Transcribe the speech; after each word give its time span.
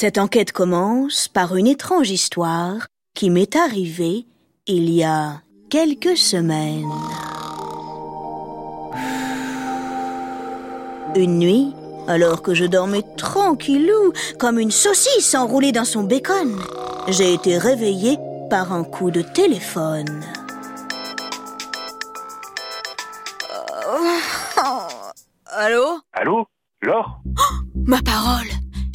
Cette 0.00 0.18
enquête 0.18 0.52
commence 0.52 1.26
par 1.26 1.56
une 1.56 1.66
étrange 1.66 2.10
histoire 2.10 2.86
qui 3.16 3.30
m'est 3.30 3.56
arrivée 3.56 4.26
il 4.68 4.90
y 4.90 5.02
a 5.02 5.42
quelques 5.70 6.16
semaines. 6.16 6.88
Une 11.16 11.40
nuit, 11.40 11.74
alors 12.06 12.42
que 12.42 12.54
je 12.54 12.64
dormais 12.64 13.02
tranquillou, 13.16 14.12
comme 14.38 14.60
une 14.60 14.70
saucisse 14.70 15.34
enroulée 15.34 15.72
dans 15.72 15.84
son 15.84 16.04
bacon, 16.04 16.56
j'ai 17.08 17.34
été 17.34 17.58
réveillée 17.58 18.18
par 18.50 18.72
un 18.72 18.84
coup 18.84 19.10
de 19.10 19.22
téléphone. 19.22 20.22
Allô? 25.46 25.98
Allô? 26.12 26.46
Laure? 26.82 27.20
Ma 27.74 28.00
parole, 28.02 28.46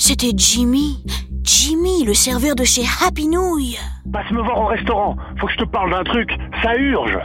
c'était 0.03 0.34
Jimmy. 0.35 1.02
Jimmy, 1.43 2.03
le 2.03 2.13
serveur 2.13 2.55
de 2.55 2.66
chez 2.66 2.84
Happy 3.02 3.25
Nouille. 3.25 3.77
Passe 4.12 4.29
me 4.31 4.41
voir 4.41 4.59
au 4.59 4.66
restaurant. 4.66 5.16
Faut 5.39 5.48
que 5.48 5.53
je 5.53 5.59
te 5.59 5.63
parle 5.63 5.91
d'un 5.91 6.03
truc. 6.03 6.29
Ça 6.62 6.76
urge. 6.76 7.17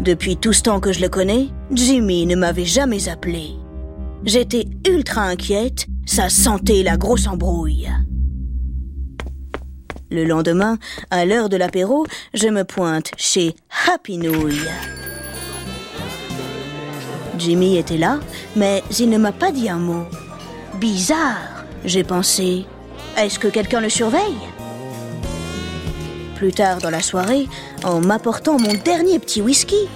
Depuis 0.00 0.36
tout 0.36 0.52
ce 0.52 0.60
temps 0.60 0.80
que 0.80 0.92
je 0.92 1.00
le 1.00 1.08
connais, 1.08 1.48
Jimmy 1.72 2.26
ne 2.26 2.36
m'avait 2.36 2.66
jamais 2.66 3.08
appelé. 3.08 3.52
J'étais 4.24 4.66
ultra 4.86 5.22
inquiète, 5.22 5.86
ça 6.04 6.28
sentait 6.28 6.82
la 6.82 6.98
grosse 6.98 7.26
embrouille. 7.26 7.88
Le 10.10 10.24
lendemain, 10.24 10.76
à 11.10 11.24
l'heure 11.24 11.48
de 11.48 11.56
l'apéro, 11.56 12.04
je 12.34 12.48
me 12.48 12.64
pointe 12.64 13.12
chez 13.16 13.54
Happy 13.88 14.18
Nouille. 14.18 14.68
Jimmy 17.38 17.78
était 17.78 17.96
là, 17.96 18.20
mais 18.56 18.82
il 18.98 19.08
ne 19.08 19.16
m'a 19.16 19.32
pas 19.32 19.52
dit 19.52 19.70
un 19.70 19.78
mot. 19.78 20.04
Bizarre, 20.78 21.59
j'ai 21.84 22.04
pensé. 22.04 22.66
Est-ce 23.16 23.38
que 23.38 23.48
quelqu'un 23.48 23.80
le 23.80 23.88
surveille? 23.88 24.38
Plus 26.36 26.52
tard 26.52 26.78
dans 26.78 26.90
la 26.90 27.02
soirée, 27.02 27.48
en 27.84 28.00
m'apportant 28.00 28.58
mon 28.58 28.74
dernier 28.74 29.18
petit 29.18 29.42
whisky, 29.42 29.88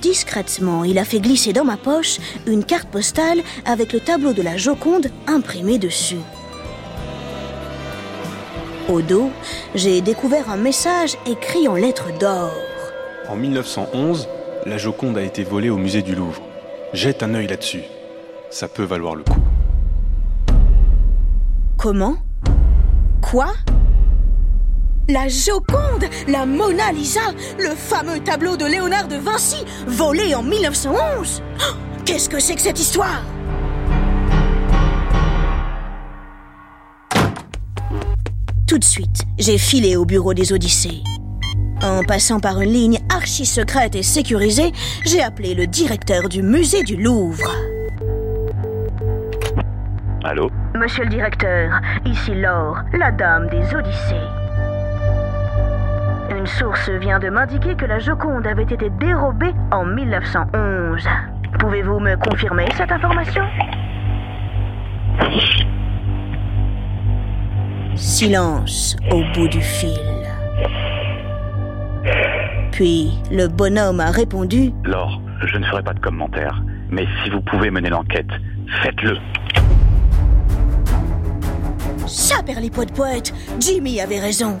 discrètement, 0.00 0.84
il 0.84 0.98
a 0.98 1.04
fait 1.04 1.20
glisser 1.20 1.52
dans 1.52 1.64
ma 1.64 1.76
poche 1.76 2.18
une 2.46 2.64
carte 2.64 2.88
postale 2.88 3.40
avec 3.64 3.92
le 3.92 4.00
tableau 4.00 4.32
de 4.32 4.42
la 4.42 4.56
Joconde 4.56 5.08
imprimé 5.26 5.78
dessus. 5.78 6.20
Au 8.88 9.00
dos, 9.00 9.30
j'ai 9.74 10.00
découvert 10.00 10.50
un 10.50 10.56
message 10.56 11.16
écrit 11.26 11.68
en 11.68 11.76
lettres 11.76 12.16
d'or. 12.18 12.52
En 13.28 13.36
1911, 13.36 14.28
la 14.66 14.76
Joconde 14.76 15.16
a 15.18 15.22
été 15.22 15.44
volée 15.44 15.70
au 15.70 15.76
musée 15.76 16.02
du 16.02 16.14
Louvre. 16.14 16.42
Jette 16.92 17.22
un 17.22 17.34
œil 17.34 17.46
là-dessus. 17.46 17.84
Ça 18.50 18.68
peut 18.68 18.82
valoir 18.82 19.14
le 19.14 19.22
coup. 19.22 19.31
Comment? 21.82 22.14
Quoi? 23.20 23.52
La 25.08 25.26
Joconde, 25.26 26.04
la 26.28 26.46
Mona 26.46 26.92
Lisa, 26.92 27.32
le 27.58 27.74
fameux 27.74 28.20
tableau 28.20 28.56
de 28.56 28.64
Léonard 28.64 29.08
de 29.08 29.16
Vinci, 29.16 29.64
volé 29.88 30.32
en 30.36 30.44
1911 30.44 31.42
Oh, 31.58 31.74
Qu'est-ce 32.04 32.28
que 32.28 32.38
c'est 32.38 32.54
que 32.54 32.60
cette 32.60 32.78
histoire? 32.78 33.24
Tout 38.68 38.78
de 38.78 38.84
suite, 38.84 39.24
j'ai 39.40 39.58
filé 39.58 39.96
au 39.96 40.04
bureau 40.04 40.34
des 40.34 40.52
Odyssées. 40.52 41.02
En 41.82 42.04
passant 42.04 42.38
par 42.38 42.60
une 42.60 42.72
ligne 42.72 43.00
archi 43.08 43.44
secrète 43.44 43.96
et 43.96 44.04
sécurisée, 44.04 44.70
j'ai 45.04 45.20
appelé 45.20 45.54
le 45.54 45.66
directeur 45.66 46.28
du 46.28 46.44
musée 46.44 46.84
du 46.84 46.94
Louvre. 46.94 47.52
Allô 50.24 50.50
Monsieur 50.76 51.02
le 51.02 51.10
directeur, 51.10 51.80
ici 52.04 52.32
Laure, 52.34 52.78
la 52.92 53.10
dame 53.10 53.48
des 53.48 53.74
Odyssées. 53.74 54.14
Une 56.30 56.46
source 56.46 56.88
vient 56.90 57.18
de 57.18 57.28
m'indiquer 57.28 57.74
que 57.74 57.86
la 57.86 57.98
Joconde 57.98 58.46
avait 58.46 58.62
été 58.62 58.88
dérobée 59.00 59.52
en 59.72 59.84
1911. 59.84 61.08
Pouvez-vous 61.58 61.98
me 61.98 62.14
confirmer 62.16 62.66
cette 62.76 62.92
information? 62.92 63.42
Silence 67.96 68.96
au 69.10 69.22
bout 69.34 69.48
du 69.48 69.60
fil. 69.60 69.98
Puis 72.70 73.18
le 73.32 73.48
bonhomme 73.48 73.98
a 73.98 74.12
répondu 74.12 74.72
Laure, 74.84 75.20
je 75.44 75.58
ne 75.58 75.64
ferai 75.66 75.82
pas 75.82 75.94
de 75.94 76.00
commentaires. 76.00 76.62
Mais 76.90 77.06
si 77.22 77.30
vous 77.30 77.40
pouvez 77.40 77.70
mener 77.70 77.90
l'enquête, 77.90 78.30
faites-le. 78.82 79.18
Ça, 82.06 82.36
les 82.60 82.70
poète 82.70 82.92
poète, 82.92 83.32
Jimmy 83.58 84.00
avait 84.00 84.20
raison. 84.20 84.58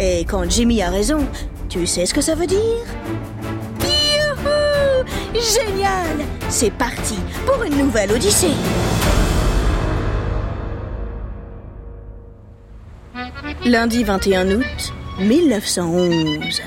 Et 0.00 0.24
quand 0.24 0.48
Jimmy 0.48 0.82
a 0.82 0.90
raison, 0.90 1.26
tu 1.68 1.86
sais 1.86 2.06
ce 2.06 2.14
que 2.14 2.20
ça 2.20 2.34
veut 2.34 2.46
dire? 2.46 2.58
Youhou 3.82 5.04
Génial 5.34 6.26
C'est 6.48 6.72
parti 6.72 7.16
pour 7.46 7.62
une 7.64 7.76
nouvelle 7.78 8.12
Odyssée 8.12 8.54
Lundi 13.64 14.04
21 14.04 14.50
août 14.52 14.92
1911. 15.20 16.62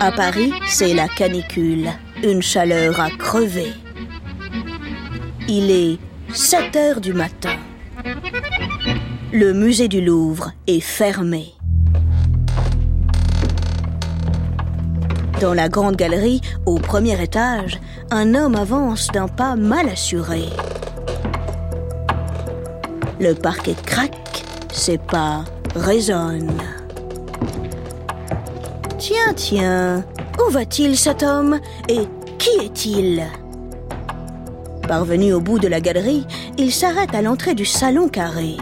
À 0.00 0.10
Paris, 0.12 0.52
c'est 0.66 0.92
la 0.92 1.08
canicule, 1.08 1.88
une 2.22 2.42
chaleur 2.42 3.00
à 3.00 3.10
crever. 3.10 3.72
Il 5.48 5.70
est 5.70 5.98
7 6.34 6.74
heures 6.74 7.00
du 7.00 7.12
matin. 7.12 7.56
Le 9.32 9.52
musée 9.52 9.86
du 9.86 10.00
Louvre 10.00 10.50
est 10.66 10.80
fermé. 10.80 11.54
Dans 15.40 15.54
la 15.54 15.68
grande 15.68 15.94
galerie, 15.94 16.40
au 16.66 16.78
premier 16.78 17.22
étage, 17.22 17.78
un 18.10 18.34
homme 18.34 18.56
avance 18.56 19.06
d'un 19.12 19.28
pas 19.28 19.54
mal 19.54 19.88
assuré. 19.88 20.46
Le 23.20 23.34
parquet 23.34 23.76
craque, 23.86 24.44
ses 24.72 24.98
pas 24.98 25.44
résonnent. 25.76 26.50
Tiens, 28.98 29.34
tiens, 29.36 30.04
où 30.44 30.50
va-t-il 30.50 30.98
cet 30.98 31.22
homme? 31.22 31.60
Et 31.88 32.08
qui 32.38 32.50
est-il? 32.60 33.24
Parvenu 34.88 35.32
au 35.32 35.40
bout 35.40 35.58
de 35.58 35.68
la 35.68 35.80
galerie, 35.80 36.26
il 36.58 36.70
s'arrête 36.70 37.14
à 37.14 37.22
l'entrée 37.22 37.54
du 37.54 37.64
salon 37.64 38.08
carré. 38.08 38.56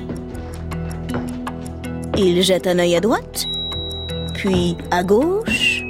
Il 2.17 2.43
jette 2.43 2.67
un 2.67 2.79
œil 2.79 2.95
à 2.95 3.01
droite, 3.01 3.47
puis 4.35 4.77
à 4.91 5.03
gauche. 5.03 5.83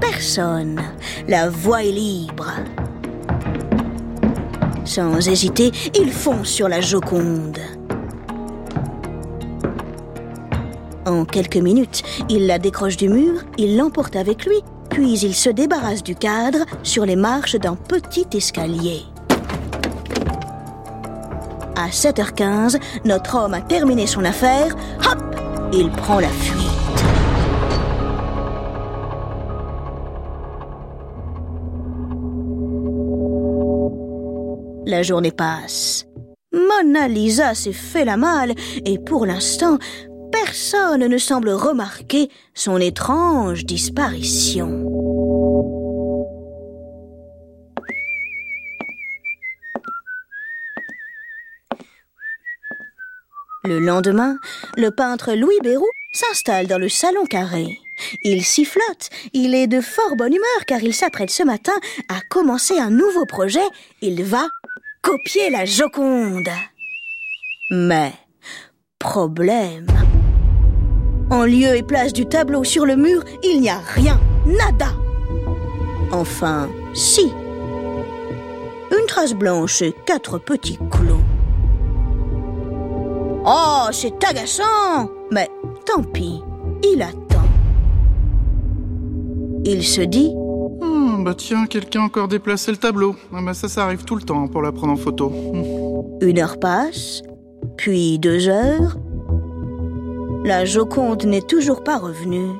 Personne. 0.00 0.80
La 1.28 1.48
voie 1.48 1.84
est 1.84 1.92
libre. 1.92 2.52
Sans 4.84 5.26
hésiter, 5.26 5.72
il 5.98 6.12
fonce 6.12 6.48
sur 6.48 6.68
la 6.68 6.80
Joconde. 6.80 7.58
En 11.06 11.24
quelques 11.24 11.56
minutes, 11.56 12.02
il 12.28 12.46
la 12.46 12.58
décroche 12.58 12.96
du 12.96 13.08
mur, 13.08 13.42
il 13.58 13.76
l'emporte 13.76 14.16
avec 14.16 14.44
lui, 14.46 14.62
puis 14.94 15.18
il 15.18 15.34
se 15.34 15.50
débarrasse 15.50 16.04
du 16.04 16.14
cadre 16.14 16.60
sur 16.84 17.04
les 17.04 17.16
marches 17.16 17.56
d'un 17.56 17.74
petit 17.74 18.26
escalier. 18.32 19.02
À 21.74 21.88
7h15, 21.88 22.78
notre 23.04 23.36
homme 23.36 23.54
a 23.54 23.60
terminé 23.60 24.06
son 24.06 24.24
affaire. 24.24 24.76
Hop 25.00 25.18
Il 25.72 25.90
prend 25.90 26.20
la 26.20 26.28
fuite. 26.28 26.60
La 34.86 35.02
journée 35.02 35.32
passe. 35.32 36.06
Mona 36.52 37.08
Lisa 37.08 37.54
s'est 37.54 37.72
fait 37.72 38.04
la 38.04 38.16
malle 38.16 38.54
et 38.84 39.00
pour 39.00 39.26
l'instant, 39.26 39.78
personne 40.54 41.04
ne 41.08 41.18
semble 41.18 41.50
remarquer 41.50 42.30
son 42.54 42.78
étrange 42.78 43.64
disparition. 43.64 44.68
Le 53.64 53.80
lendemain, 53.80 54.36
le 54.76 54.92
peintre 54.92 55.32
Louis 55.32 55.58
Béroux 55.64 55.90
s'installe 56.12 56.68
dans 56.68 56.78
le 56.78 56.88
salon 56.88 57.24
carré. 57.24 57.76
Il 58.22 58.44
sifflote, 58.44 59.10
il 59.32 59.56
est 59.56 59.66
de 59.66 59.80
fort 59.80 60.14
bonne 60.14 60.34
humeur 60.34 60.64
car 60.68 60.80
il 60.84 60.94
s'apprête 60.94 61.30
ce 61.30 61.42
matin 61.42 61.74
à 62.08 62.20
commencer 62.30 62.78
un 62.78 62.90
nouveau 62.90 63.26
projet. 63.26 63.66
Il 64.02 64.22
va 64.22 64.46
copier 65.02 65.50
la 65.50 65.64
Joconde. 65.64 66.48
Mais, 67.72 68.12
problème. 69.00 70.03
En 71.30 71.44
lieu 71.44 71.76
et 71.76 71.82
place 71.82 72.12
du 72.12 72.26
tableau 72.26 72.64
sur 72.64 72.84
le 72.84 72.96
mur, 72.96 73.22
il 73.42 73.60
n'y 73.60 73.70
a 73.70 73.78
rien, 73.94 74.20
nada. 74.46 74.92
Enfin, 76.12 76.68
si. 76.92 77.32
Une 78.90 79.06
trace 79.06 79.34
blanche 79.34 79.82
et 79.82 79.94
quatre 80.06 80.38
petits 80.38 80.78
clous. 80.90 81.22
Oh, 83.46 83.88
c'est 83.92 84.22
agaçant 84.24 85.10
Mais 85.30 85.48
tant 85.84 86.02
pis, 86.02 86.40
il 86.82 87.02
attend. 87.02 87.42
Il 89.64 89.82
se 89.82 90.02
dit 90.02 90.32
Hmm, 90.34 91.24
bah 91.24 91.34
tiens, 91.34 91.66
quelqu'un 91.66 92.02
a 92.02 92.04
encore 92.04 92.28
déplacé 92.28 92.70
le 92.70 92.76
tableau. 92.76 93.16
Ah 93.32 93.40
bah 93.44 93.54
ça, 93.54 93.68
ça 93.68 93.84
arrive 93.84 94.04
tout 94.04 94.16
le 94.16 94.22
temps 94.22 94.46
pour 94.48 94.62
la 94.62 94.72
prendre 94.72 94.92
en 94.92 94.96
photo. 94.96 95.30
Hmm. 95.30 96.22
Une 96.22 96.38
heure 96.38 96.58
passe, 96.58 97.22
puis 97.76 98.18
deux 98.18 98.48
heures. 98.48 98.96
La 100.44 100.66
Joconde 100.66 101.24
n'est 101.24 101.40
toujours 101.40 101.82
pas 101.82 101.96
revenue. 101.96 102.50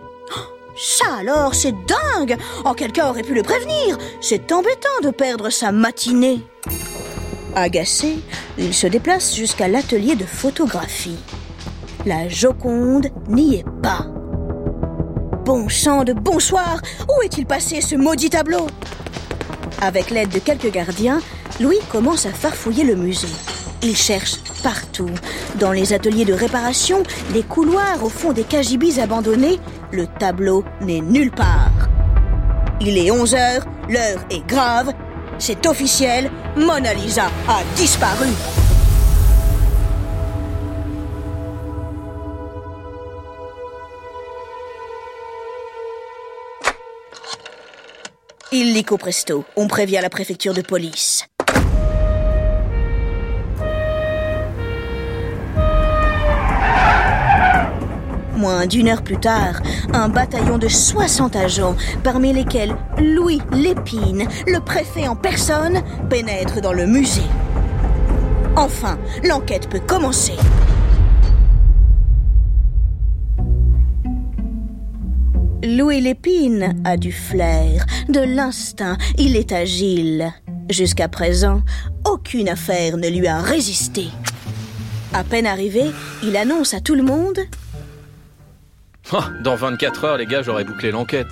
Ça 0.75 1.04
alors, 1.20 1.54
c'est 1.54 1.75
dingue 1.86 2.38
Oh, 2.64 2.72
quelqu'un 2.72 3.10
aurait 3.10 3.22
pu 3.22 3.34
le 3.34 3.42
prévenir 3.42 3.98
C'est 4.22 4.52
embêtant 4.52 5.00
de 5.02 5.10
perdre 5.10 5.50
sa 5.50 5.70
matinée. 5.70 6.40
Agacé, 7.54 8.20
il 8.56 8.72
se 8.72 8.86
déplace 8.86 9.36
jusqu'à 9.36 9.69
l'atelier 9.69 10.16
de 10.16 10.25
photographie. 10.25 11.19
La 12.06 12.26
Joconde 12.26 13.08
n'y 13.28 13.56
est 13.56 13.66
pas. 13.82 14.06
Bon 15.44 15.69
sang 15.69 16.04
de 16.04 16.14
bonsoir 16.14 16.81
Où 17.06 17.22
est-il 17.22 17.44
passé 17.44 17.82
ce 17.82 17.96
maudit 17.96 18.31
tableau? 18.31 18.66
Avec 19.82 20.08
l'aide 20.08 20.31
de 20.31 20.38
quelques 20.38 20.72
gardiens, 20.72 21.20
Louis 21.60 21.81
commence 21.92 22.25
à 22.25 22.31
farfouiller 22.31 22.84
le 22.84 22.94
musée. 22.94 23.28
Il 23.86 23.94
cherche 23.94 24.38
partout. 24.62 25.10
Dans 25.56 25.70
les 25.70 25.92
ateliers 25.92 26.25
de 26.25 26.32
réparation, 26.32 27.02
les 27.34 27.42
couloirs 27.42 28.02
au 28.02 28.08
fond 28.08 28.32
des 28.32 28.44
cagibis 28.44 28.98
abandonnés, 28.98 29.60
le 29.92 30.06
tableau 30.06 30.64
n'est 30.81 31.02
nulle 31.02 31.31
part. 31.31 31.90
Il 32.81 32.96
est 32.96 33.10
11 33.10 33.34
heures, 33.34 33.66
l'heure 33.90 34.25
est 34.31 34.46
grave, 34.46 34.94
c'est 35.38 35.66
officiel, 35.66 36.31
Mona 36.56 36.94
Lisa 36.94 37.26
a 37.46 37.62
disparu. 37.76 38.28
Illico 48.50 48.96
presto, 48.96 49.44
on 49.56 49.69
prévient 49.69 50.00
la 50.00 50.08
préfecture 50.08 50.54
de 50.54 50.62
police. 50.62 51.26
D'une 58.69 58.88
heure 58.88 59.02
plus 59.02 59.17
tard, 59.17 59.62
un 59.94 60.08
bataillon 60.11 60.58
de 60.58 60.69
60 60.69 61.35
agents, 61.35 61.76
parmi 62.02 62.31
lesquels 62.32 62.76
Louis 62.99 63.41
Lépine, 63.52 64.29
le 64.46 64.61
préfet 64.61 65.08
en 65.08 65.17
personne, 65.17 65.81
pénètre 66.11 66.61
dans 66.61 66.75
le 66.75 66.87
musée. 66.87 67.23
Enfin, 68.55 68.99
l'enquête 69.23 69.69
peut 69.70 69.81
commencer. 69.81 70.35
Louis 75.62 76.02
Lépine 76.02 76.76
a 76.85 76.99
du 76.99 77.12
flair, 77.12 77.87
de 78.11 78.20
l'instinct, 78.20 78.99
il 79.17 79.37
est 79.37 79.52
agile. 79.52 80.32
Jusqu'à 80.69 81.08
présent, 81.08 81.62
aucune 82.05 82.50
affaire 82.50 82.99
ne 82.99 83.08
lui 83.08 83.26
a 83.26 83.41
résisté. 83.41 84.08
À 85.14 85.25
peine 85.25 85.46
arrivé, 85.46 85.85
il 86.23 86.37
annonce 86.37 86.75
à 86.75 86.81
tout 86.81 86.94
le 86.94 87.02
monde 87.02 87.38
Oh, 89.12 89.18
dans 89.42 89.54
24 89.54 90.04
heures, 90.04 90.16
les 90.16 90.26
gars, 90.26 90.42
j'aurais 90.42 90.64
bouclé 90.64 90.90
l'enquête. 90.90 91.28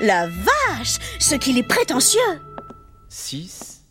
La 0.00 0.26
vache 0.26 0.98
Ce 1.18 1.34
qu'il 1.34 1.58
est 1.58 1.66
prétentieux 1.66 2.20
6, 3.08 3.82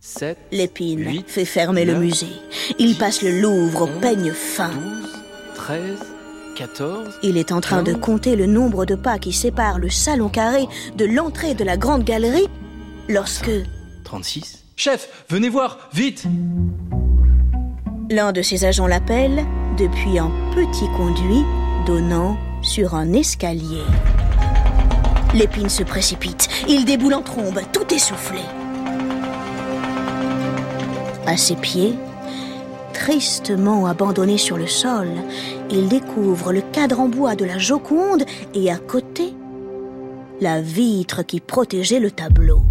7, 0.00 0.38
Lépine 0.52 1.22
fait 1.26 1.44
fermer 1.44 1.84
le 1.84 1.94
musée. 1.94 2.32
Il 2.78 2.96
passe 2.96 3.22
le 3.22 3.40
Louvre 3.40 3.82
au 3.82 4.00
peigne 4.00 4.32
fin. 4.32 4.70
12, 4.70 4.80
13, 5.54 5.80
14, 6.56 7.18
Il 7.22 7.36
est 7.36 7.52
en 7.52 7.60
train 7.60 7.82
de 7.82 7.94
compter 7.94 8.36
le 8.36 8.46
nombre 8.46 8.84
de 8.84 8.94
pas 8.94 9.18
qui 9.18 9.32
séparent 9.32 9.78
le 9.78 9.90
salon 9.90 10.28
carré 10.28 10.66
de 10.96 11.04
l'entrée 11.04 11.54
de 11.54 11.64
la 11.64 11.76
grande 11.76 12.04
galerie 12.04 12.48
lorsque 13.08 13.50
36. 14.04 14.64
Chef, 14.76 15.24
venez 15.28 15.48
voir, 15.48 15.88
vite 15.92 16.26
l'un 18.10 18.32
de 18.32 18.42
ses 18.42 18.64
agents 18.64 18.88
l'appelle 18.88 19.46
depuis 19.78 20.18
un 20.18 20.30
petit 20.52 20.86
conduit 20.96 21.44
donnant 21.86 22.38
sur 22.62 22.94
un 22.94 23.12
escalier. 23.12 23.84
L'épine 25.34 25.68
se 25.68 25.82
précipite. 25.82 26.48
Il 26.68 26.84
déboule 26.84 27.14
en 27.14 27.22
trombe, 27.22 27.60
tout 27.72 27.94
essoufflé. 27.94 28.40
À 31.26 31.36
ses 31.36 31.56
pieds, 31.56 31.94
tristement 32.92 33.86
abandonné 33.86 34.38
sur 34.38 34.56
le 34.56 34.66
sol, 34.66 35.08
il 35.70 35.88
découvre 35.88 36.52
le 36.52 36.60
cadre 36.60 37.00
en 37.00 37.08
bois 37.08 37.36
de 37.36 37.44
la 37.44 37.58
Joconde 37.58 38.24
et 38.54 38.70
à 38.70 38.78
côté, 38.78 39.34
la 40.40 40.60
vitre 40.60 41.22
qui 41.22 41.40
protégeait 41.40 42.00
le 42.00 42.10
tableau. 42.10 42.62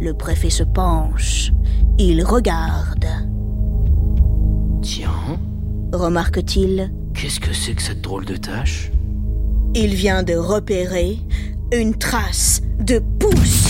Le 0.00 0.12
préfet 0.12 0.50
se 0.50 0.64
penche. 0.64 1.50
Il 1.96 2.24
regarde. 2.24 3.06
Tiens, 4.82 5.08
Remarque-t-il, 5.94 6.90
qu'est-ce 7.14 7.38
que 7.38 7.52
c'est 7.52 7.72
que 7.72 7.80
cette 7.80 8.00
drôle 8.00 8.24
de 8.24 8.36
tâche? 8.36 8.90
Il 9.76 9.94
vient 9.94 10.24
de 10.24 10.34
repérer 10.34 11.18
une 11.72 11.94
trace 11.94 12.62
de 12.80 12.98
pouce. 12.98 13.68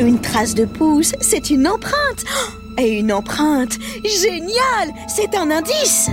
Une 0.00 0.20
trace 0.20 0.56
de 0.56 0.64
pouce, 0.64 1.12
c'est 1.20 1.50
une 1.50 1.68
empreinte. 1.68 2.24
Et 2.78 2.98
une 2.98 3.12
empreinte, 3.12 3.78
génial, 4.02 4.92
c'est 5.06 5.36
un 5.36 5.48
indice. 5.52 6.10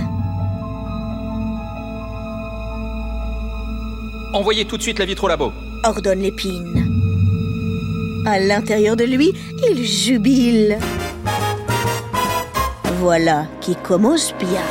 Envoyez 4.32 4.64
tout 4.64 4.76
de 4.76 4.82
suite 4.82 5.00
la 5.00 5.06
vitre 5.06 5.24
au 5.24 5.28
labo. 5.28 5.52
ordonne 5.82 6.20
l'épine. 6.20 6.86
À 8.24 8.38
l'intérieur 8.38 8.94
de 8.94 9.04
lui, 9.04 9.32
il 9.68 9.84
jubile. 9.84 10.78
Voilà 12.98 13.46
qui 13.60 13.74
commence 13.74 14.32
bien. 14.38 14.62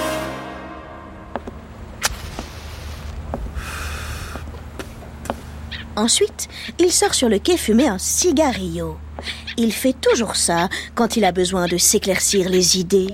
Ensuite, 5.95 6.47
il 6.79 6.91
sort 6.91 7.13
sur 7.13 7.27
le 7.27 7.39
quai 7.39 7.57
fumer 7.57 7.87
un 7.87 7.97
cigarillo. 7.97 8.97
Il 9.57 9.73
fait 9.73 9.93
toujours 9.93 10.35
ça 10.35 10.69
quand 10.95 11.17
il 11.17 11.25
a 11.25 11.31
besoin 11.31 11.67
de 11.67 11.77
s'éclaircir 11.77 12.49
les 12.49 12.79
idées. 12.79 13.13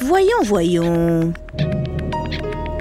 Voyons, 0.00 0.42
voyons. 0.42 1.32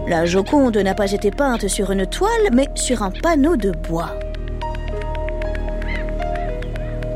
La 0.07 0.25
Joconde 0.25 0.77
n'a 0.77 0.95
pas 0.95 1.11
été 1.11 1.31
peinte 1.31 1.67
sur 1.67 1.91
une 1.91 2.05
toile, 2.05 2.49
mais 2.53 2.69
sur 2.75 3.03
un 3.03 3.11
panneau 3.11 3.57
de 3.57 3.71
bois. 3.71 4.11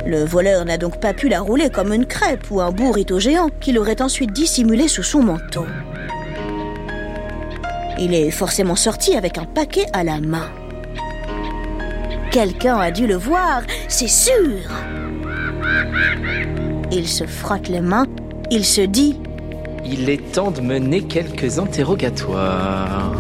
Le 0.05 0.25
voleur 0.25 0.65
n'a 0.65 0.77
donc 0.77 1.00
pas 1.00 1.13
pu 1.13 1.29
la 1.29 1.41
rouler 1.41 1.70
comme 1.70 1.93
une 1.93 2.05
crêpe 2.05 2.50
ou 2.50 2.60
un 2.60 2.72
burrito 2.72 3.20
géant 3.20 3.50
qu'il 3.60 3.77
aurait 3.77 4.01
ensuite 4.01 4.31
dissimulé 4.31 4.88
sous 4.88 5.03
son 5.03 5.22
manteau. 5.22 5.65
Il 8.00 8.13
est 8.15 8.31
forcément 8.31 8.75
sorti 8.75 9.15
avec 9.15 9.38
un 9.38 9.46
paquet 9.46 9.86
à 9.93 10.03
la 10.03 10.20
main. 10.20 10.50
Quelqu'un 12.31 12.77
a 12.77 12.91
dû 12.91 13.05
le 13.05 13.15
voir, 13.15 13.62
c'est 13.88 14.08
sûr. 14.08 14.70
Il 16.91 17.08
se 17.08 17.25
frotte 17.25 17.67
les 17.67 17.81
mains, 17.81 18.08
il 18.50 18.65
se 18.65 18.81
dit 18.81 19.20
Il 19.86 20.10
est 20.10 20.31
temps 20.31 20.51
de 20.51 20.62
mener 20.62 21.03
quelques 21.03 21.60
interrogatoires. 21.60 23.13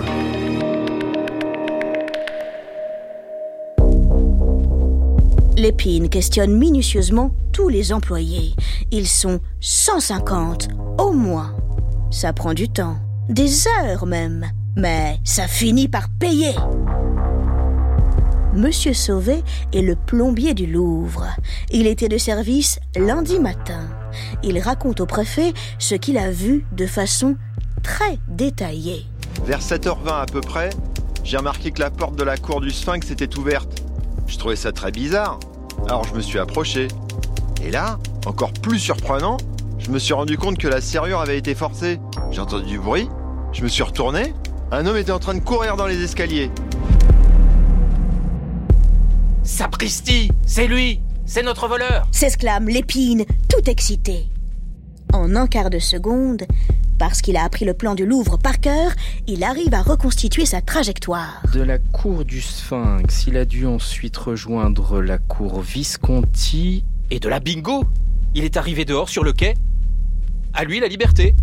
Lépine 5.61 6.09
questionne 6.09 6.57
minutieusement 6.57 7.35
tous 7.53 7.69
les 7.69 7.93
employés. 7.93 8.55
Ils 8.89 9.07
sont 9.07 9.39
150, 9.59 10.69
au 10.97 11.11
moins. 11.11 11.55
Ça 12.09 12.33
prend 12.33 12.55
du 12.55 12.67
temps, 12.67 12.97
des 13.29 13.67
heures 13.67 14.07
même, 14.07 14.47
mais 14.75 15.19
ça 15.23 15.47
finit 15.47 15.87
par 15.87 16.09
payer. 16.17 16.55
Monsieur 18.55 18.95
Sauvé 18.95 19.43
est 19.71 19.83
le 19.83 19.95
plombier 19.95 20.55
du 20.55 20.65
Louvre. 20.65 21.27
Il 21.71 21.85
était 21.85 22.09
de 22.09 22.17
service 22.17 22.79
lundi 22.95 23.37
matin. 23.37 23.87
Il 24.41 24.57
raconte 24.57 24.99
au 24.99 25.05
préfet 25.05 25.53
ce 25.77 25.93
qu'il 25.93 26.17
a 26.17 26.31
vu 26.31 26.65
de 26.75 26.87
façon 26.87 27.35
très 27.83 28.17
détaillée. 28.27 29.05
Vers 29.45 29.61
7h20 29.61 30.23
à 30.23 30.25
peu 30.25 30.41
près, 30.41 30.71
j'ai 31.23 31.37
remarqué 31.37 31.69
que 31.69 31.81
la 31.81 31.91
porte 31.91 32.15
de 32.15 32.23
la 32.23 32.37
cour 32.37 32.61
du 32.61 32.71
Sphinx 32.71 33.11
était 33.11 33.37
ouverte. 33.37 33.83
Je 34.25 34.39
trouvais 34.39 34.55
ça 34.55 34.71
très 34.71 34.91
bizarre. 34.91 35.39
Alors 35.87 36.03
je 36.05 36.13
me 36.13 36.21
suis 36.21 36.39
approché. 36.39 36.87
Et 37.63 37.71
là, 37.71 37.99
encore 38.25 38.53
plus 38.53 38.79
surprenant, 38.79 39.37
je 39.79 39.91
me 39.91 39.99
suis 39.99 40.13
rendu 40.13 40.37
compte 40.37 40.57
que 40.57 40.67
la 40.67 40.81
serrure 40.81 41.19
avait 41.19 41.37
été 41.37 41.55
forcée. 41.55 41.99
J'ai 42.31 42.39
entendu 42.41 42.65
du 42.65 42.79
bruit, 42.79 43.09
je 43.51 43.63
me 43.63 43.67
suis 43.67 43.83
retourné. 43.83 44.33
Un 44.71 44.85
homme 44.85 44.97
était 44.97 45.11
en 45.11 45.19
train 45.19 45.33
de 45.33 45.39
courir 45.39 45.75
dans 45.75 45.87
les 45.87 46.01
escaliers. 46.01 46.49
Sapristi 49.43 50.31
C'est 50.45 50.67
lui 50.67 51.01
C'est 51.25 51.43
notre 51.43 51.67
voleur 51.67 52.07
s'exclame 52.11 52.69
Lépine, 52.69 53.25
tout 53.49 53.69
excité. 53.69 54.27
En 55.13 55.35
un 55.35 55.47
quart 55.47 55.69
de 55.69 55.79
seconde, 55.79 56.43
parce 57.01 57.23
qu'il 57.23 57.35
a 57.35 57.43
appris 57.43 57.65
le 57.65 57.73
plan 57.73 57.95
du 57.95 58.05
Louvre 58.05 58.37
par 58.37 58.59
cœur, 58.59 58.91
il 59.25 59.43
arrive 59.43 59.73
à 59.73 59.81
reconstituer 59.81 60.45
sa 60.45 60.61
trajectoire. 60.61 61.41
De 61.51 61.63
la 61.63 61.79
cour 61.79 62.25
du 62.25 62.41
Sphinx, 62.41 63.25
il 63.25 63.37
a 63.37 63.45
dû 63.45 63.65
ensuite 63.65 64.15
rejoindre 64.15 65.01
la 65.01 65.17
cour 65.17 65.61
Visconti. 65.61 66.83
Et 67.09 67.19
de 67.19 67.27
la 67.27 67.39
bingo 67.39 67.85
Il 68.35 68.43
est 68.43 68.55
arrivé 68.55 68.85
dehors 68.85 69.09
sur 69.09 69.23
le 69.23 69.33
quai. 69.33 69.55
À 70.53 70.63
lui 70.63 70.79
la 70.79 70.87
liberté. 70.87 71.33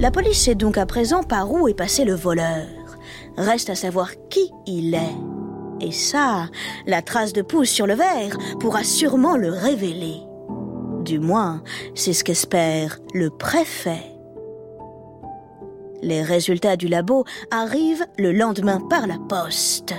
La 0.00 0.10
police 0.10 0.40
sait 0.40 0.56
donc 0.56 0.78
à 0.78 0.86
présent 0.86 1.22
par 1.22 1.52
où 1.52 1.68
est 1.68 1.74
passé 1.74 2.04
le 2.04 2.16
voleur. 2.16 2.66
Reste 3.36 3.70
à 3.70 3.76
savoir 3.76 4.10
qui 4.28 4.50
il 4.66 4.92
est. 4.92 5.86
Et 5.86 5.92
ça, 5.92 6.48
la 6.88 7.00
trace 7.00 7.32
de 7.32 7.42
pouce 7.42 7.70
sur 7.70 7.86
le 7.86 7.94
verre 7.94 8.36
pourra 8.58 8.82
sûrement 8.82 9.36
le 9.36 9.50
révéler. 9.50 10.25
Du 11.06 11.20
moins, 11.20 11.62
c'est 11.94 12.12
ce 12.12 12.24
qu'espère 12.24 12.98
le 13.14 13.30
préfet. 13.30 14.02
Les 16.02 16.20
résultats 16.20 16.76
du 16.76 16.88
labo 16.88 17.24
arrivent 17.52 18.04
le 18.18 18.32
lendemain 18.32 18.80
par 18.90 19.06
la 19.06 19.14
poste. 19.28 19.94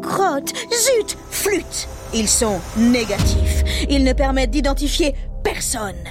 Crotte, 0.00 0.54
zut, 0.72 1.18
flûte, 1.30 1.88
ils 2.14 2.26
sont 2.26 2.58
négatifs. 2.78 3.84
Ils 3.90 4.02
ne 4.02 4.14
permettent 4.14 4.50
d'identifier 4.50 5.14
personne. 5.44 6.02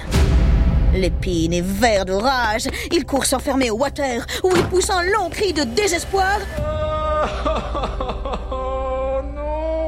L'épine 0.94 1.54
est 1.54 1.66
vert 1.66 2.04
de 2.04 2.12
rage. 2.12 2.68
Il 2.92 3.04
court 3.04 3.26
s'enfermer 3.26 3.72
au 3.72 3.78
water, 3.78 4.24
où 4.44 4.50
il 4.54 4.62
pousse 4.68 4.90
un 4.90 5.02
long 5.02 5.28
cri 5.28 5.52
de 5.52 5.64
désespoir. 5.64 6.38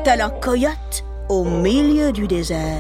Tel 0.03 0.21
un 0.21 0.31
coyote 0.31 1.05
au 1.29 1.45
milieu 1.45 2.13
du 2.13 2.27
désert. 2.27 2.79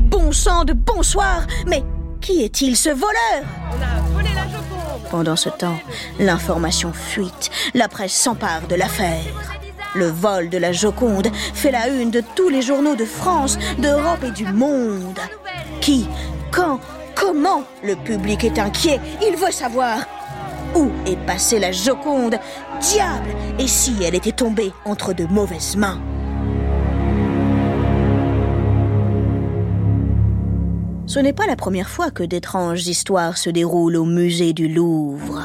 Bon 0.00 0.32
sang 0.32 0.64
de 0.64 0.72
bonsoir 0.72 1.46
Mais 1.66 1.84
qui 2.20 2.42
est-il 2.42 2.76
ce 2.76 2.90
voleur? 2.90 3.44
Pendant 5.10 5.36
ce 5.36 5.48
temps, 5.48 5.78
l'information 6.18 6.92
fuite. 6.92 7.50
La 7.74 7.88
presse 7.88 8.12
s'empare 8.12 8.66
de 8.68 8.74
l'affaire. 8.74 9.22
Le 9.94 10.08
vol 10.08 10.50
de 10.50 10.58
la 10.58 10.72
Joconde 10.72 11.28
fait 11.54 11.70
la 11.70 11.88
une 11.88 12.10
de 12.10 12.22
tous 12.34 12.48
les 12.48 12.60
journaux 12.60 12.96
de 12.96 13.04
France, 13.04 13.56
d'Europe 13.78 14.24
et 14.24 14.30
du 14.32 14.44
monde. 14.44 15.18
Qui, 15.80 16.06
quand, 16.50 16.80
comment 17.26 17.64
le 17.82 17.96
public 17.96 18.44
est 18.44 18.58
inquiet 18.58 19.00
Il 19.20 19.36
veut 19.36 19.50
savoir 19.50 20.06
où 20.76 20.90
est 21.06 21.16
passée 21.26 21.58
la 21.58 21.72
Joconde? 21.72 22.38
Diable 22.80 23.30
Et 23.58 23.66
si 23.66 23.96
elle 24.04 24.14
était 24.14 24.32
tombée 24.32 24.72
entre 24.84 25.12
de 25.12 25.24
mauvaises 25.24 25.76
mains? 25.76 26.00
Ce 31.06 31.18
n'est 31.18 31.32
pas 31.32 31.46
la 31.46 31.56
première 31.56 31.88
fois 31.88 32.10
que 32.10 32.22
d'étranges 32.22 32.86
histoires 32.86 33.38
se 33.38 33.50
déroulent 33.50 33.96
au 33.96 34.04
musée 34.04 34.52
du 34.52 34.68
Louvre. 34.68 35.42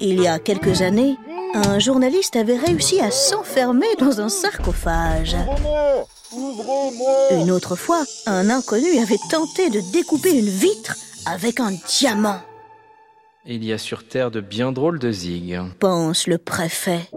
Il 0.00 0.22
y 0.22 0.28
a 0.28 0.38
quelques 0.38 0.80
années, 0.80 1.16
un 1.54 1.78
journaliste 1.78 2.36
avait 2.36 2.56
réussi 2.56 3.00
à 3.00 3.10
s'enfermer 3.10 3.94
dans 3.98 4.20
un 4.20 4.28
sarcophage. 4.28 5.36
Une 7.30 7.50
autre 7.50 7.76
fois, 7.76 8.04
un 8.26 8.50
inconnu 8.50 8.98
avait 8.98 9.18
tenté 9.30 9.70
de 9.70 9.80
découper 9.92 10.38
une 10.38 10.48
vitre 10.48 10.96
avec 11.26 11.60
un 11.60 11.72
diamant, 11.88 12.40
Il 13.46 13.64
y 13.64 13.72
a 13.72 13.78
sur 13.78 14.06
Terre 14.06 14.30
de 14.30 14.40
bien 14.40 14.70
drôles 14.70 14.98
de 14.98 15.10
zig. 15.10 15.58
pense 15.78 16.26
le 16.26 16.38
préfet. 16.38 17.10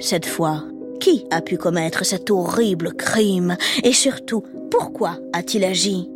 Cette 0.00 0.26
fois, 0.26 0.64
qui 1.00 1.26
a 1.30 1.40
pu 1.42 1.58
commettre 1.58 2.04
cet 2.04 2.30
horrible 2.30 2.94
crime? 2.94 3.56
Et 3.84 3.92
surtout, 3.92 4.42
pourquoi 4.70 5.18
a-t-il 5.32 5.64
agi? 5.64 6.08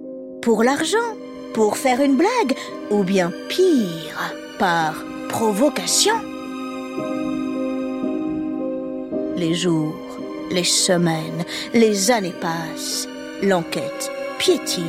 Pour 0.43 0.65
l'argent? 0.65 0.97
Pour 1.55 1.77
faire 1.77 2.01
une 2.01 2.17
blague? 2.17 2.57
Ou 2.91 3.03
bien 3.05 3.33
pire, 3.49 4.35
par 4.59 4.95
provocation 5.29 6.15
Les 9.37 9.55
jours, 9.55 9.95
les 10.51 10.65
semaines, 10.65 11.45
les 11.75 12.11
années 12.11 12.35
passent. 12.41 13.09
L'enquête 13.43 14.11
piétine. 14.39 14.85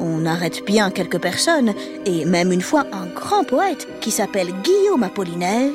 On 0.00 0.24
arrête 0.24 0.64
bien 0.64 0.90
quelques 0.90 1.20
personnes, 1.20 1.74
et 2.06 2.24
même 2.24 2.50
une 2.50 2.62
fois 2.62 2.86
un 2.92 3.06
grand 3.06 3.44
poète 3.44 3.86
qui 4.00 4.10
s'appelle 4.10 4.48
Guillaume 4.62 5.02
Apollinaire. 5.02 5.72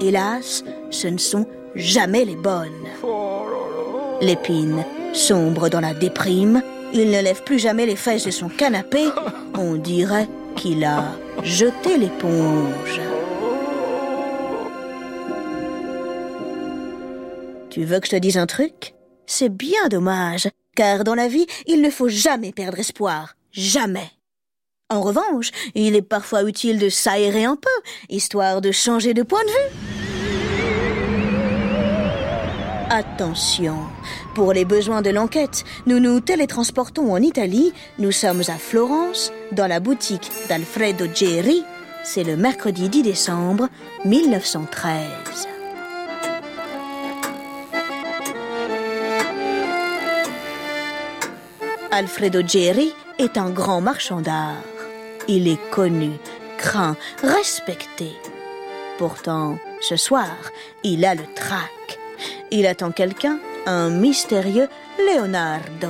Hélas, 0.00 0.64
ce 0.90 1.06
ne 1.06 1.18
sont 1.18 1.46
jamais 1.76 2.24
les 2.24 2.36
bonnes. 2.36 2.88
L'épine 4.20 4.84
sombre 5.12 5.68
dans 5.68 5.80
la 5.80 5.94
déprime, 5.94 6.62
il 6.92 7.10
ne 7.10 7.22
lève 7.22 7.42
plus 7.44 7.58
jamais 7.58 7.86
les 7.86 7.96
fesses 7.96 8.24
de 8.24 8.30
son 8.30 8.48
canapé, 8.48 9.04
on 9.58 9.74
dirait 9.76 10.28
qu'il 10.56 10.84
a 10.84 11.12
jeté 11.42 11.96
l'éponge. 11.96 13.00
Tu 17.70 17.84
veux 17.84 18.00
que 18.00 18.06
je 18.06 18.12
te 18.12 18.16
dise 18.16 18.36
un 18.36 18.46
truc? 18.46 18.94
C'est 19.26 19.48
bien 19.48 19.88
dommage, 19.88 20.48
car 20.76 21.04
dans 21.04 21.14
la 21.14 21.28
vie, 21.28 21.46
il 21.66 21.80
ne 21.80 21.90
faut 21.90 22.08
jamais 22.08 22.52
perdre 22.52 22.78
espoir. 22.78 23.34
Jamais. 23.50 24.10
En 24.90 25.00
revanche, 25.00 25.50
il 25.74 25.96
est 25.96 26.02
parfois 26.02 26.42
utile 26.42 26.78
de 26.78 26.90
s'aérer 26.90 27.44
un 27.44 27.56
peu, 27.56 27.70
histoire 28.10 28.60
de 28.60 28.72
changer 28.72 29.14
de 29.14 29.22
point 29.22 29.42
de 29.42 29.48
vue. 29.48 29.91
Attention, 32.94 33.78
pour 34.34 34.52
les 34.52 34.66
besoins 34.66 35.00
de 35.00 35.08
l'enquête, 35.08 35.64
nous 35.86 35.98
nous 35.98 36.20
télétransportons 36.20 37.10
en 37.10 37.22
Italie. 37.22 37.72
Nous 37.98 38.12
sommes 38.12 38.42
à 38.48 38.58
Florence, 38.58 39.32
dans 39.50 39.66
la 39.66 39.80
boutique 39.80 40.30
d'Alfredo 40.50 41.06
Geri. 41.14 41.64
C'est 42.04 42.22
le 42.22 42.36
mercredi 42.36 42.90
10 42.90 43.02
décembre 43.02 43.70
1913. 44.04 45.48
Alfredo 51.92 52.46
Geri 52.46 52.92
est 53.18 53.38
un 53.38 53.48
grand 53.48 53.80
marchand 53.80 54.20
d'art. 54.20 54.62
Il 55.28 55.48
est 55.48 55.70
connu, 55.70 56.10
craint, 56.58 56.98
respecté. 57.22 58.10
Pourtant, 58.98 59.58
ce 59.80 59.96
soir, 59.96 60.36
il 60.84 61.06
a 61.06 61.14
le 61.14 61.24
trac. 61.34 61.81
Il 62.54 62.66
attend 62.66 62.92
quelqu'un, 62.92 63.38
un 63.64 63.88
mystérieux 63.88 64.68
Leonardo. 64.98 65.88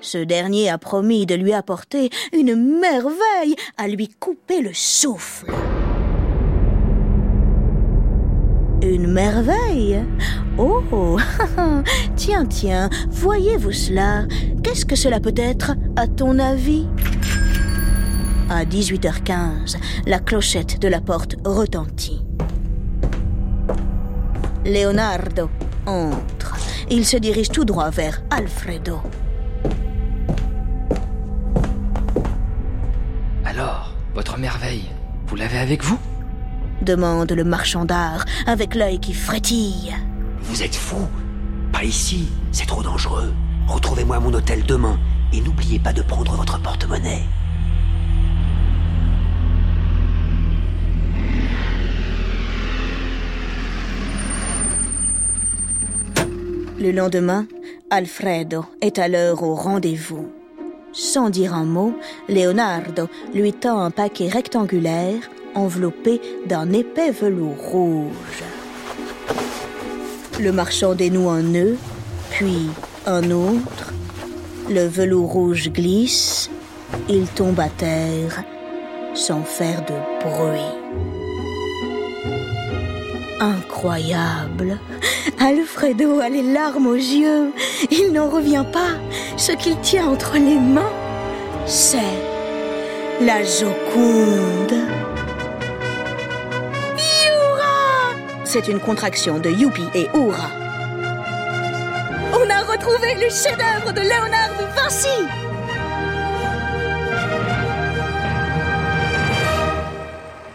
Ce 0.00 0.18
dernier 0.18 0.68
a 0.68 0.78
promis 0.78 1.26
de 1.26 1.36
lui 1.36 1.52
apporter 1.52 2.10
une 2.32 2.80
merveille, 2.80 3.54
à 3.76 3.86
lui 3.86 4.08
couper 4.08 4.62
le 4.62 4.70
souffle. 4.74 5.46
Une 8.82 9.12
merveille? 9.12 10.02
Oh 10.58 10.82
Tiens, 12.16 12.46
tiens, 12.46 12.90
voyez-vous 13.08 13.72
cela? 13.72 14.24
Qu'est-ce 14.64 14.84
que 14.84 14.96
cela 14.96 15.20
peut 15.20 15.34
être, 15.36 15.76
à 15.94 16.08
ton 16.08 16.40
avis? 16.40 16.88
À 18.48 18.64
18h15, 18.64 19.76
la 20.06 20.18
clochette 20.18 20.80
de 20.80 20.88
la 20.88 21.00
porte 21.00 21.36
retentit. 21.44 22.24
Leonardo 24.64 25.48
entre. 25.86 26.56
Il 26.90 27.06
se 27.06 27.16
dirige 27.16 27.50
tout 27.50 27.64
droit 27.64 27.90
vers 27.90 28.22
Alfredo. 28.30 29.00
Alors, 33.44 33.92
votre 34.14 34.38
merveille, 34.38 34.86
vous 35.26 35.36
l'avez 35.36 35.58
avec 35.58 35.82
vous? 35.82 35.98
Demande 36.82 37.32
le 37.32 37.44
marchand 37.44 37.84
d'art 37.84 38.24
avec 38.46 38.74
l'œil 38.74 38.98
qui 39.00 39.12
frétille. 39.12 39.94
Vous 40.40 40.62
êtes 40.62 40.74
fou 40.74 40.96
Pas 41.72 41.84
ici, 41.84 42.28
c'est 42.52 42.66
trop 42.66 42.82
dangereux. 42.82 43.32
Retrouvez-moi 43.68 44.16
à 44.16 44.20
mon 44.20 44.32
hôtel 44.32 44.64
demain 44.64 44.98
et 45.32 45.40
n'oubliez 45.40 45.78
pas 45.78 45.92
de 45.92 46.02
prendre 46.02 46.32
votre 46.32 46.60
porte-monnaie. 46.60 47.22
Le 56.80 56.92
lendemain, 56.92 57.46
Alfredo 57.90 58.64
est 58.80 58.98
à 58.98 59.06
l'heure 59.06 59.42
au 59.42 59.54
rendez-vous. 59.54 60.30
Sans 60.94 61.28
dire 61.28 61.52
un 61.52 61.66
mot, 61.66 61.92
Leonardo 62.26 63.06
lui 63.34 63.52
tend 63.52 63.80
un 63.80 63.90
paquet 63.90 64.28
rectangulaire 64.28 65.28
enveloppé 65.54 66.22
d'un 66.46 66.72
épais 66.72 67.10
velours 67.10 67.58
rouge. 67.58 68.44
Le 70.40 70.52
marchand 70.52 70.94
dénoue 70.94 71.28
un 71.28 71.42
nœud, 71.42 71.76
puis 72.30 72.70
un 73.06 73.30
autre. 73.30 73.92
Le 74.70 74.86
velours 74.86 75.30
rouge 75.30 75.70
glisse. 75.70 76.48
Il 77.10 77.26
tombe 77.26 77.60
à 77.60 77.68
terre 77.68 78.42
sans 79.12 79.42
faire 79.42 79.84
de 79.84 80.24
bruit. 80.24 80.79
Incroyable. 83.40 84.78
Alfredo 85.38 86.20
a 86.20 86.28
les 86.28 86.42
larmes 86.42 86.86
aux 86.86 86.94
yeux. 86.94 87.52
Il 87.90 88.12
n'en 88.12 88.28
revient 88.28 88.66
pas. 88.70 88.90
Ce 89.38 89.52
qu'il 89.52 89.80
tient 89.80 90.08
entre 90.08 90.34
les 90.34 90.58
mains, 90.58 90.92
c'est 91.64 92.18
la 93.22 93.42
Joconde. 93.42 94.74
Youra 96.98 98.14
C'est 98.44 98.68
une 98.68 98.78
contraction 98.78 99.38
de 99.38 99.48
Youpi 99.48 99.84
et 99.94 100.08
Oura. 100.14 100.50
On 102.34 102.50
a 102.50 102.60
retrouvé 102.70 103.14
le 103.14 103.30
chef-d'œuvre 103.30 103.92
de 103.92 104.00
Léonard 104.02 104.50
de 104.58 104.64
Vinci 104.76 105.08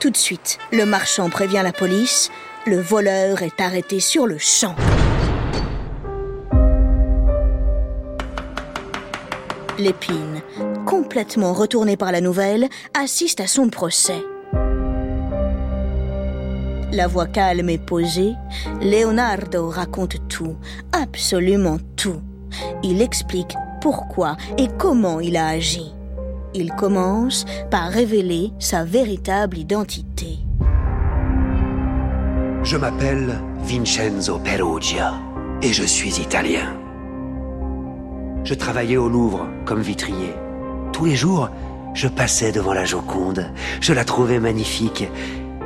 Tout 0.06 0.12
de 0.12 0.18
suite, 0.18 0.60
le 0.72 0.86
marchand 0.86 1.32
prévient 1.32 1.62
la 1.64 1.74
police. 1.74 2.30
Le 2.68 2.82
voleur 2.82 3.44
est 3.44 3.62
arrêté 3.62 4.00
sur 4.00 4.26
le 4.26 4.40
champ. 4.40 4.74
L'épine, 9.78 10.42
complètement 10.88 11.54
retournée 11.54 11.96
par 11.96 12.12
la 12.12 12.22
nouvelle, 12.22 12.68
assiste 12.96 13.40
à 13.40 13.46
son 13.46 13.70
procès. 13.70 14.24
La 16.92 17.06
voix 17.08 17.28
calme 17.28 17.70
et 17.70 17.78
posée, 17.78 18.34
Leonardo 18.82 19.70
raconte 19.70 20.28
tout, 20.28 20.56
absolument 20.92 21.78
tout. 21.96 22.20
Il 22.82 23.00
explique 23.04 23.56
pourquoi 23.80 24.38
et 24.58 24.70
comment 24.80 25.20
il 25.20 25.38
a 25.38 25.50
agi. 25.50 25.94
Il 26.56 26.72
commence 26.72 27.46
par 27.70 27.90
révéler 27.92 28.54
sa 28.58 28.84
véritable 28.84 29.60
identité. 29.60 30.45
Je 32.66 32.78
m'appelle 32.78 33.40
Vincenzo 33.60 34.40
Perugia 34.40 35.14
et 35.62 35.72
je 35.72 35.84
suis 35.84 36.20
italien. 36.20 36.76
Je 38.44 38.56
travaillais 38.56 38.98
au 38.98 39.08
Louvre 39.08 39.46
comme 39.66 39.82
vitrier. 39.82 40.34
Tous 40.92 41.06
les 41.06 41.16
jours, 41.16 41.52
je 41.94 42.08
passais 42.08 42.52
devant 42.52 42.74
la 42.74 42.84
Joconde, 42.84 43.52
je 43.82 43.94
la 43.94 44.04
trouvais 44.04 44.40
magnifique 44.40 45.08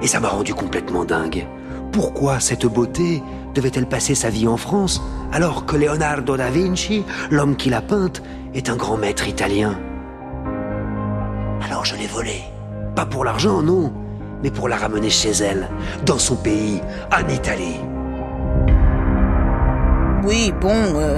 et 0.01 0.08
ça 0.08 0.20
m'a 0.20 0.27
rendu 0.27 0.53
complètement 0.53 1.06
dingue. 1.06 1.48
Pourquoi 1.94 2.41
cette 2.41 2.65
beauté 2.65 3.24
devait-elle 3.56 3.88
passer 3.88 4.13
sa 4.13 4.29
vie 4.29 4.50
en 4.50 4.58
France 4.58 5.01
alors 5.32 5.65
que 5.65 5.77
Leonardo 5.77 6.36
da 6.36 6.50
Vinci, 6.50 7.06
l'homme 7.32 7.56
qui 7.56 7.70
l'a 7.70 7.82
peinte, 7.82 8.22
est 8.53 8.70
un 8.70 8.75
grand 8.75 8.98
maître 8.98 9.25
italien? 9.29 9.79
Alors 11.63 11.86
je 11.86 11.96
l'ai 11.96 12.08
volée. 12.08 12.44
Pas 12.94 13.06
pour 13.06 13.24
l'argent, 13.24 13.62
non, 13.62 13.94
mais 14.43 14.51
pour 14.51 14.69
la 14.69 14.77
ramener 14.77 15.10
chez 15.10 15.31
elle, 15.31 15.67
dans 16.05 16.19
son 16.19 16.36
pays, 16.36 16.81
en 17.12 17.27
Italie. 17.29 17.79
Oui, 20.24 20.53
bon, 20.60 20.69
euh, 20.69 21.17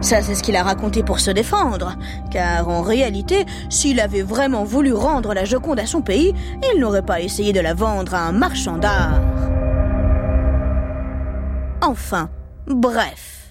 ça 0.00 0.22
c'est 0.22 0.34
ce 0.34 0.42
qu'il 0.42 0.56
a 0.56 0.62
raconté 0.62 1.02
pour 1.02 1.20
se 1.20 1.30
défendre. 1.30 1.96
Car 2.30 2.68
en 2.68 2.82
réalité, 2.82 3.46
s'il 3.70 3.98
avait 3.98 4.22
vraiment 4.22 4.64
voulu 4.64 4.92
rendre 4.92 5.34
la 5.34 5.44
Joconde 5.44 5.80
à 5.80 5.86
son 5.86 6.02
pays, 6.02 6.34
il 6.72 6.80
n'aurait 6.80 7.02
pas 7.02 7.20
essayé 7.20 7.52
de 7.52 7.60
la 7.60 7.74
vendre 7.74 8.14
à 8.14 8.20
un 8.20 8.32
marchand 8.32 8.76
d'art. 8.76 9.20
Enfin, 11.80 12.28
bref. 12.66 13.41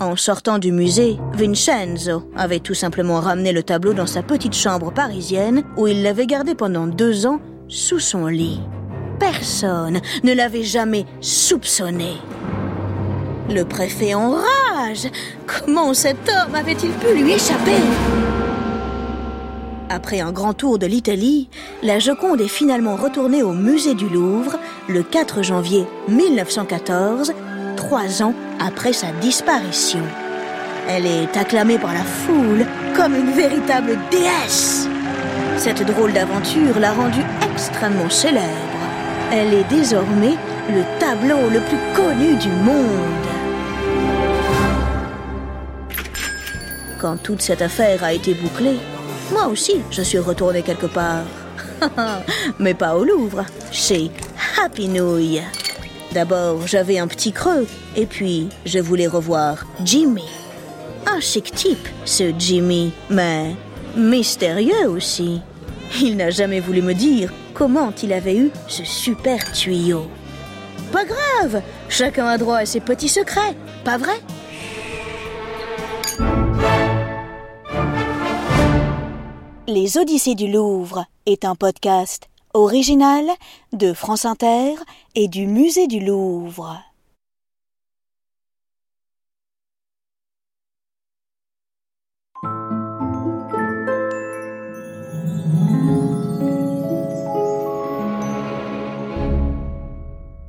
En 0.00 0.16
sortant 0.16 0.58
du 0.58 0.72
musée, 0.72 1.18
Vincenzo 1.34 2.24
avait 2.36 2.58
tout 2.58 2.74
simplement 2.74 3.20
ramené 3.20 3.52
le 3.52 3.62
tableau 3.62 3.94
dans 3.94 4.06
sa 4.06 4.22
petite 4.22 4.54
chambre 4.54 4.92
parisienne 4.92 5.62
où 5.76 5.86
il 5.86 6.02
l'avait 6.02 6.26
gardé 6.26 6.54
pendant 6.54 6.86
deux 6.86 7.26
ans 7.26 7.40
sous 7.68 8.00
son 8.00 8.26
lit. 8.26 8.60
Personne 9.20 10.00
ne 10.24 10.32
l'avait 10.32 10.64
jamais 10.64 11.06
soupçonné. 11.20 12.14
Le 13.48 13.62
préfet 13.62 14.14
enrage. 14.14 15.08
Comment 15.46 15.94
cet 15.94 16.28
homme 16.28 16.54
avait-il 16.54 16.90
pu 16.90 17.14
lui 17.14 17.32
échapper? 17.32 17.80
Après 19.90 20.20
un 20.20 20.32
grand 20.32 20.54
tour 20.54 20.78
de 20.78 20.86
l'Italie, 20.86 21.48
la 21.82 22.00
Joconde 22.00 22.40
est 22.40 22.48
finalement 22.48 22.96
retournée 22.96 23.44
au 23.44 23.52
musée 23.52 23.94
du 23.94 24.08
Louvre 24.08 24.56
le 24.88 25.04
4 25.04 25.42
janvier 25.42 25.86
1914, 26.08 27.32
trois 27.84 28.22
ans 28.22 28.34
après 28.60 28.94
sa 28.94 29.08
disparition. 29.20 30.02
Elle 30.88 31.06
est 31.06 31.36
acclamée 31.36 31.78
par 31.78 31.92
la 31.92 32.02
foule 32.02 32.64
comme 32.96 33.14
une 33.14 33.32
véritable 33.32 33.98
déesse. 34.10 34.88
Cette 35.58 35.84
drôle 35.86 36.14
d'aventure 36.14 36.78
l'a 36.78 36.92
rendue 36.92 37.24
extrêmement 37.52 38.08
célèbre. 38.08 38.80
Elle 39.30 39.52
est 39.52 39.68
désormais 39.68 40.34
le 40.70 40.82
tableau 40.98 41.50
le 41.50 41.60
plus 41.60 41.78
connu 41.94 42.36
du 42.36 42.48
monde. 42.48 43.26
Quand 46.98 47.18
toute 47.22 47.42
cette 47.42 47.60
affaire 47.60 48.02
a 48.02 48.14
été 48.14 48.32
bouclée, 48.32 48.78
moi 49.30 49.46
aussi 49.48 49.82
je 49.90 50.00
suis 50.00 50.18
retournée 50.18 50.62
quelque 50.62 50.86
part. 50.86 51.24
Mais 52.58 52.72
pas 52.72 52.96
au 52.96 53.04
Louvre, 53.04 53.44
chez 53.70 54.10
Happy 54.58 54.88
Nouille. 54.88 55.42
D'abord, 56.14 56.68
j'avais 56.68 57.00
un 57.00 57.08
petit 57.08 57.32
creux, 57.32 57.66
et 57.96 58.06
puis 58.06 58.48
je 58.64 58.78
voulais 58.78 59.08
revoir 59.08 59.66
Jimmy. 59.84 60.28
Un 61.06 61.18
chic 61.18 61.50
type, 61.50 61.88
ce 62.04 62.32
Jimmy, 62.38 62.92
mais 63.10 63.56
mystérieux 63.96 64.88
aussi. 64.88 65.40
Il 66.00 66.16
n'a 66.16 66.30
jamais 66.30 66.60
voulu 66.60 66.82
me 66.82 66.94
dire 66.94 67.32
comment 67.52 67.92
il 68.00 68.12
avait 68.12 68.36
eu 68.36 68.52
ce 68.68 68.84
super 68.84 69.52
tuyau. 69.52 70.06
Pas 70.92 71.04
grave, 71.04 71.60
chacun 71.88 72.28
a 72.28 72.38
droit 72.38 72.58
à 72.58 72.66
ses 72.66 72.78
petits 72.78 73.08
secrets, 73.08 73.56
pas 73.84 73.98
vrai? 73.98 74.20
Les 79.66 79.98
Odyssées 79.98 80.36
du 80.36 80.46
Louvre 80.46 81.06
est 81.26 81.44
un 81.44 81.56
podcast 81.56 82.28
original 82.52 83.24
de 83.72 83.92
France 83.92 84.24
Inter 84.24 84.74
et 85.16 85.28
du 85.28 85.46
Musée 85.46 85.86
du 85.86 86.00
Louvre. 86.00 86.82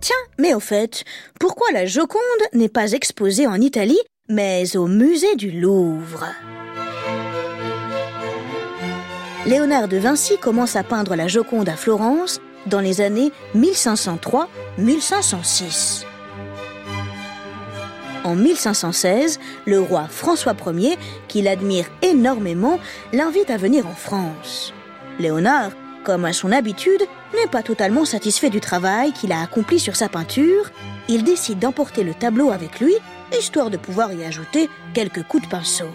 Tiens, 0.02 0.16
mais 0.40 0.54
au 0.56 0.60
fait, 0.60 1.04
pourquoi 1.40 1.72
la 1.72 1.86
Joconde 1.86 2.20
n'est 2.54 2.70
pas 2.70 2.94
exposée 2.94 3.46
en 3.46 3.62
Italie, 3.62 4.00
mais 4.30 4.76
au 4.76 4.88
musée 4.88 5.36
du 5.36 5.52
Louvre? 5.52 6.26
Léonard 9.46 9.88
de 9.88 9.98
Vinci 9.98 10.40
commence 10.40 10.76
à 10.76 10.84
peindre 10.84 11.16
la 11.16 11.28
Joconde 11.28 11.70
à 11.70 11.76
Florence 11.76 12.42
dans 12.66 12.80
les 12.80 13.02
années 13.02 13.32
1503-1506. 13.56 16.06
En 18.24 18.36
1516, 18.36 19.40
le 19.66 19.80
roi 19.80 20.08
François 20.10 20.56
Ier, 20.74 20.98
qui 21.28 21.44
l'admire 21.44 21.86
énormément, 22.02 22.80
l'invite 23.14 23.52
à 23.52 23.58
venir 23.58 23.86
en 23.86 23.94
France. 23.94 24.74
Léonard, 25.20 25.70
comme 26.04 26.26
à 26.26 26.34
son 26.34 26.52
habitude, 26.52 27.04
n'est 27.36 27.50
pas 27.50 27.62
totalement 27.62 28.04
satisfait 28.04 28.50
du 28.50 28.60
travail 28.60 29.14
qu'il 29.14 29.32
a 29.32 29.42
accompli 29.42 29.80
sur 29.80 29.96
sa 29.96 30.10
peinture. 30.10 30.72
Il 31.08 31.24
décide 31.24 31.60
d'emporter 31.60 32.04
le 32.04 32.16
tableau 32.16 32.50
avec 32.50 32.80
lui, 32.80 32.96
histoire 33.38 33.70
de 33.70 33.78
pouvoir 33.78 34.12
y 34.12 34.26
ajouter 34.26 34.72
quelques 34.94 35.22
coups 35.24 35.44
de 35.44 35.50
pinceau. 35.50 35.90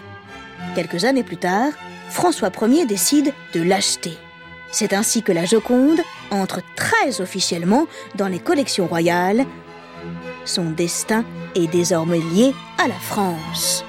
Quelques 0.75 1.03
années 1.03 1.23
plus 1.23 1.37
tard, 1.37 1.73
François 2.09 2.51
Ier 2.61 2.85
décide 2.85 3.33
de 3.53 3.61
l'acheter. 3.61 4.17
C'est 4.71 4.93
ainsi 4.93 5.21
que 5.21 5.31
la 5.31 5.45
Joconde 5.45 5.99
entre 6.31 6.61
très 6.75 7.21
officiellement 7.21 7.87
dans 8.15 8.27
les 8.27 8.39
collections 8.39 8.87
royales. 8.87 9.45
Son 10.45 10.71
destin 10.71 11.23
est 11.55 11.67
désormais 11.67 12.19
lié 12.19 12.53
à 12.77 12.87
la 12.87 12.95
France. 12.95 13.83